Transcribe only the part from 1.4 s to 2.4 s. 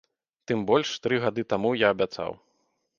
таму я абяцаў.